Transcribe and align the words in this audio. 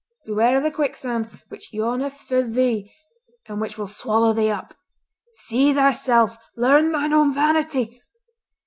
Beware 0.25 0.59
the 0.59 0.71
quicksand, 0.71 1.27
which 1.49 1.69
yawneth 1.71 2.13
for 2.15 2.41
thee, 2.41 2.91
and 3.47 3.61
which 3.61 3.77
will 3.77 3.85
swallow 3.85 4.33
thee 4.33 4.49
up! 4.49 4.73
See 5.33 5.75
thyself! 5.75 6.39
Learn 6.57 6.91
thine 6.91 7.13
own 7.13 7.31
vanity! 7.31 8.01